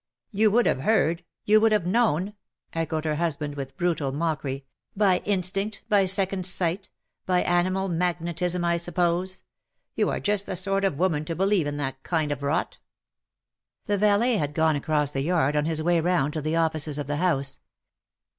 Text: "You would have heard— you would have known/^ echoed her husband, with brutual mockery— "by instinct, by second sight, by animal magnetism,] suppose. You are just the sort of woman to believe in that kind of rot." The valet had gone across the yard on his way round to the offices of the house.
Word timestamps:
"You 0.31 0.49
would 0.49 0.65
have 0.65 0.79
heard— 0.81 1.23
you 1.45 1.61
would 1.61 1.71
have 1.71 1.83
known/^ 1.83 2.33
echoed 2.73 3.05
her 3.05 3.17
husband, 3.17 3.53
with 3.53 3.77
brutual 3.77 4.11
mockery— 4.11 4.65
"by 4.97 5.19
instinct, 5.25 5.83
by 5.89 6.07
second 6.07 6.43
sight, 6.47 6.89
by 7.27 7.43
animal 7.43 7.87
magnetism,] 7.87 8.65
suppose. 8.79 9.43
You 9.93 10.09
are 10.09 10.19
just 10.19 10.47
the 10.47 10.55
sort 10.55 10.85
of 10.85 10.97
woman 10.97 11.23
to 11.25 11.35
believe 11.35 11.67
in 11.67 11.77
that 11.77 12.01
kind 12.01 12.31
of 12.31 12.41
rot." 12.41 12.79
The 13.85 13.99
valet 13.99 14.37
had 14.37 14.55
gone 14.55 14.75
across 14.75 15.11
the 15.11 15.21
yard 15.21 15.55
on 15.55 15.65
his 15.65 15.83
way 15.83 16.01
round 16.01 16.33
to 16.33 16.41
the 16.41 16.55
offices 16.55 16.97
of 16.97 17.05
the 17.05 17.17
house. 17.17 17.59